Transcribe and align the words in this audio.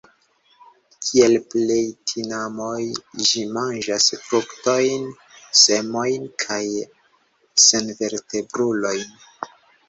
Kiel 1.07 1.33
plej 1.53 1.83
tinamoj 2.11 2.79
ĝi 3.31 3.43
manĝas 3.57 4.07
fruktojn, 4.23 5.05
semojn 5.65 6.25
kaj 6.47 6.59
senvertebrulojn. 7.67 9.07